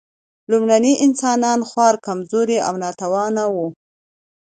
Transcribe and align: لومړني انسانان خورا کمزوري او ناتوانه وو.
لومړني 0.51 0.93
انسانان 1.05 1.59
خورا 1.69 2.01
کمزوري 2.05 2.57
او 2.67 2.73
ناتوانه 2.83 3.43
وو. 3.53 3.67